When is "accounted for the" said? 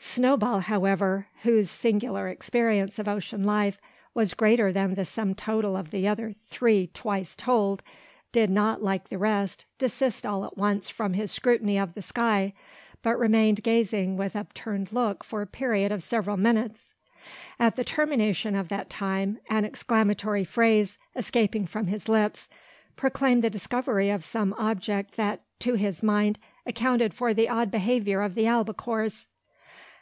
26.66-27.48